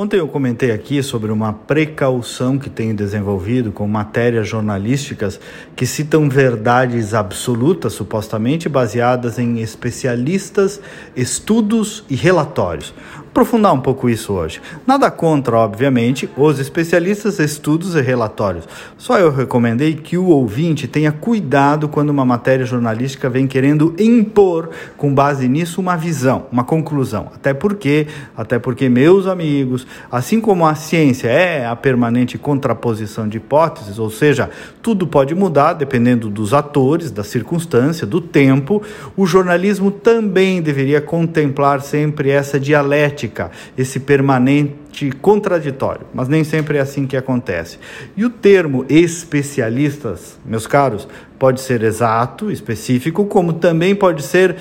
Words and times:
Ontem 0.00 0.18
eu 0.18 0.28
comentei 0.28 0.70
aqui 0.70 1.02
sobre 1.02 1.32
uma 1.32 1.52
precaução 1.52 2.56
que 2.56 2.70
tenho 2.70 2.94
desenvolvido 2.94 3.72
com 3.72 3.84
matérias 3.88 4.46
jornalísticas 4.46 5.40
que 5.74 5.84
citam 5.84 6.28
verdades 6.28 7.14
absolutas, 7.14 7.94
supostamente 7.94 8.68
baseadas 8.68 9.40
em 9.40 9.58
especialistas, 9.58 10.80
estudos 11.16 12.04
e 12.08 12.14
relatórios 12.14 12.94
aprofundar 13.38 13.72
um 13.72 13.80
pouco 13.80 14.10
isso 14.10 14.32
hoje. 14.32 14.60
Nada 14.84 15.08
contra, 15.12 15.56
obviamente, 15.58 16.28
os 16.36 16.58
especialistas, 16.58 17.38
estudos 17.38 17.94
e 17.94 18.00
relatórios. 18.00 18.66
Só 18.96 19.16
eu 19.16 19.30
recomendei 19.30 19.94
que 19.94 20.18
o 20.18 20.26
ouvinte 20.26 20.88
tenha 20.88 21.12
cuidado 21.12 21.88
quando 21.88 22.10
uma 22.10 22.24
matéria 22.24 22.66
jornalística 22.66 23.30
vem 23.30 23.46
querendo 23.46 23.94
impor, 23.96 24.70
com 24.96 25.14
base 25.14 25.46
nisso, 25.46 25.80
uma 25.80 25.96
visão, 25.96 26.46
uma 26.50 26.64
conclusão. 26.64 27.30
Até 27.32 27.54
porque, 27.54 28.08
até 28.36 28.58
porque, 28.58 28.88
meus 28.88 29.28
amigos, 29.28 29.86
assim 30.10 30.40
como 30.40 30.66
a 30.66 30.74
ciência 30.74 31.28
é 31.28 31.64
a 31.64 31.76
permanente 31.76 32.36
contraposição 32.36 33.28
de 33.28 33.36
hipóteses, 33.36 34.00
ou 34.00 34.10
seja, 34.10 34.50
tudo 34.82 35.06
pode 35.06 35.32
mudar 35.32 35.74
dependendo 35.74 36.28
dos 36.28 36.52
atores, 36.52 37.12
da 37.12 37.22
circunstância, 37.22 38.04
do 38.04 38.20
tempo, 38.20 38.82
o 39.16 39.24
jornalismo 39.24 39.92
também 39.92 40.60
deveria 40.60 41.00
contemplar 41.00 41.80
sempre 41.82 42.30
essa 42.30 42.58
dialética 42.58 43.27
esse 43.76 44.00
permanente 44.00 45.10
contraditório, 45.20 46.06
mas 46.12 46.28
nem 46.28 46.44
sempre 46.44 46.78
é 46.78 46.80
assim 46.80 47.06
que 47.06 47.16
acontece. 47.16 47.78
E 48.16 48.24
o 48.24 48.30
termo 48.30 48.84
especialistas, 48.88 50.38
meus 50.44 50.66
caros, 50.66 51.08
pode 51.38 51.60
ser 51.60 51.82
exato, 51.82 52.50
específico, 52.50 53.24
como 53.26 53.54
também 53.54 53.94
pode 53.94 54.22
ser 54.22 54.56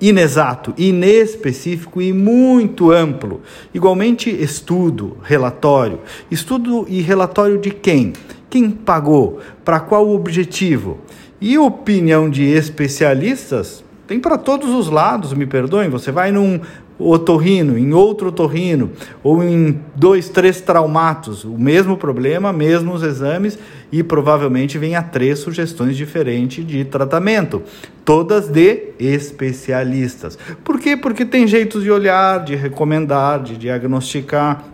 inexato, 0.00 0.74
inespecífico 0.76 2.00
e 2.02 2.12
muito 2.12 2.90
amplo. 2.90 3.42
Igualmente, 3.72 4.30
estudo, 4.30 5.16
relatório. 5.22 6.00
Estudo 6.30 6.86
e 6.88 7.00
relatório 7.00 7.58
de 7.58 7.70
quem? 7.70 8.12
Quem 8.50 8.70
pagou? 8.70 9.40
Para 9.64 9.80
qual 9.80 10.10
objetivo? 10.10 10.98
E 11.40 11.58
opinião 11.58 12.30
de 12.30 12.44
especialistas 12.44 13.83
tem 14.06 14.20
para 14.20 14.36
todos 14.36 14.70
os 14.70 14.88
lados, 14.88 15.32
me 15.32 15.46
perdoem. 15.46 15.88
Você 15.88 16.12
vai 16.12 16.30
num 16.30 16.60
otorrino, 16.98 17.76
em 17.76 17.92
outro 17.92 18.28
otorrino, 18.28 18.90
ou 19.22 19.42
em 19.42 19.80
dois, 19.96 20.28
três 20.28 20.60
traumatos, 20.60 21.44
o 21.44 21.58
mesmo 21.58 21.96
problema, 21.96 22.52
mesmos 22.52 23.02
exames, 23.02 23.58
e 23.90 24.02
provavelmente 24.02 24.78
venha 24.78 25.02
três 25.02 25.38
sugestões 25.40 25.96
diferentes 25.96 26.64
de 26.64 26.84
tratamento, 26.84 27.62
todas 28.04 28.48
de 28.48 28.92
especialistas. 28.98 30.38
Por 30.62 30.78
quê? 30.78 30.96
Porque 30.96 31.24
tem 31.24 31.46
jeitos 31.46 31.82
de 31.82 31.90
olhar, 31.90 32.44
de 32.44 32.54
recomendar, 32.54 33.42
de 33.42 33.56
diagnosticar. 33.56 34.64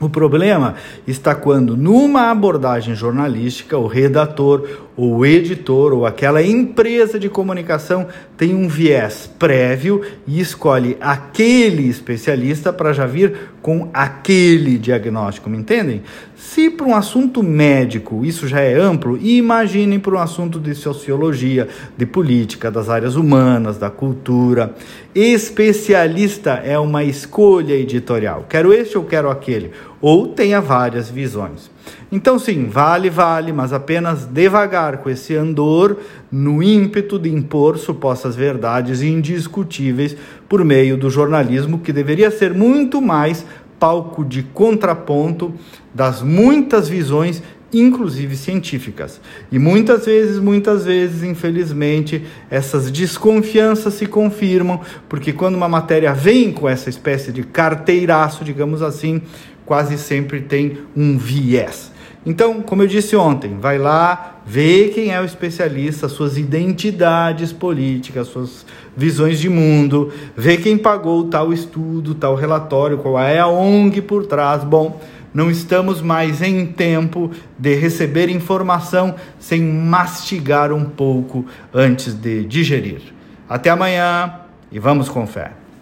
O 0.00 0.08
problema 0.08 0.74
está 1.06 1.32
quando, 1.32 1.76
numa 1.76 2.28
abordagem 2.28 2.92
jornalística, 2.92 3.78
o 3.78 3.86
redator, 3.86 4.68
o 4.96 5.24
editor, 5.24 5.92
ou 5.92 6.04
aquela 6.04 6.42
empresa 6.42 7.18
de 7.18 7.28
comunicação 7.28 8.06
tem 8.36 8.54
um 8.54 8.68
viés 8.68 9.30
prévio 9.38 10.02
e 10.26 10.40
escolhe 10.40 10.96
aquele 11.00 11.88
especialista 11.88 12.72
para 12.72 12.92
já 12.92 13.06
vir 13.06 13.52
com 13.62 13.88
aquele 13.94 14.76
diagnóstico, 14.76 15.48
me 15.48 15.56
entendem? 15.56 16.02
Se 16.36 16.68
para 16.68 16.86
um 16.86 16.94
assunto 16.94 17.42
médico 17.42 18.24
isso 18.24 18.46
já 18.46 18.60
é 18.60 18.74
amplo, 18.74 19.16
imaginem 19.16 19.98
para 19.98 20.16
um 20.16 20.18
assunto 20.18 20.60
de 20.60 20.74
sociologia, 20.74 21.68
de 21.96 22.04
política, 22.04 22.70
das 22.70 22.90
áreas 22.90 23.16
humanas, 23.16 23.78
da 23.78 23.88
cultura. 23.88 24.74
Especialista 25.14 26.60
é 26.64 26.78
uma 26.78 27.04
escolha 27.04 27.74
editorial. 27.74 28.44
Quero 28.48 28.72
este 28.72 28.98
ou 28.98 29.04
quero 29.04 29.30
aquele. 29.30 29.70
Ou 30.00 30.26
tenha 30.26 30.60
várias 30.60 31.08
visões. 31.08 31.70
Então, 32.10 32.38
sim, 32.38 32.66
vale, 32.66 33.08
vale, 33.08 33.52
mas 33.52 33.72
apenas 33.72 34.26
devagar 34.26 34.98
com 34.98 35.08
esse 35.08 35.34
andor 35.34 35.98
no 36.30 36.62
ímpeto 36.62 37.18
de 37.18 37.32
impor 37.32 37.78
supostas 37.78 38.36
verdades 38.36 39.02
indiscutíveis 39.02 40.16
por 40.48 40.64
meio 40.64 40.96
do 40.96 41.08
jornalismo, 41.08 41.78
que 41.78 41.92
deveria 41.92 42.30
ser 42.30 42.52
muito 42.52 43.00
mais 43.00 43.46
palco 43.78 44.24
de 44.24 44.42
contraponto 44.42 45.52
das 45.92 46.22
muitas 46.22 46.88
visões 46.88 47.42
inclusive 47.72 48.36
científicas. 48.36 49.20
E 49.50 49.58
muitas 49.58 50.04
vezes, 50.04 50.38
muitas 50.38 50.84
vezes, 50.84 51.22
infelizmente, 51.22 52.22
essas 52.50 52.90
desconfianças 52.90 53.94
se 53.94 54.06
confirmam, 54.06 54.80
porque 55.08 55.32
quando 55.32 55.54
uma 55.54 55.68
matéria 55.68 56.12
vem 56.12 56.52
com 56.52 56.68
essa 56.68 56.90
espécie 56.90 57.32
de 57.32 57.42
carteiraço, 57.42 58.44
digamos 58.44 58.82
assim, 58.82 59.22
quase 59.64 59.96
sempre 59.96 60.40
tem 60.40 60.78
um 60.96 61.16
viés. 61.16 61.90
Então, 62.24 62.62
como 62.62 62.84
eu 62.84 62.86
disse 62.86 63.16
ontem, 63.16 63.58
vai 63.58 63.78
lá, 63.78 64.40
vê 64.46 64.92
quem 64.94 65.10
é 65.10 65.20
o 65.20 65.24
especialista, 65.24 66.08
suas 66.08 66.38
identidades 66.38 67.52
políticas, 67.52 68.28
suas 68.28 68.64
visões 68.96 69.40
de 69.40 69.48
mundo, 69.48 70.12
vê 70.36 70.56
quem 70.56 70.78
pagou 70.78 71.24
tal 71.24 71.52
estudo, 71.52 72.14
tal 72.14 72.36
relatório, 72.36 72.98
qual 72.98 73.18
é 73.18 73.40
a 73.40 73.48
ONG 73.48 74.00
por 74.02 74.24
trás. 74.26 74.62
Bom, 74.62 75.00
não 75.32 75.50
estamos 75.50 76.00
mais 76.00 76.42
em 76.42 76.66
tempo 76.66 77.30
de 77.58 77.74
receber 77.74 78.28
informação 78.28 79.14
sem 79.38 79.62
mastigar 79.62 80.72
um 80.72 80.84
pouco 80.84 81.46
antes 81.72 82.14
de 82.14 82.44
digerir. 82.44 83.02
Até 83.48 83.70
amanhã 83.70 84.40
e 84.70 84.78
vamos 84.78 85.08
com 85.08 85.26
fé. 85.26 85.61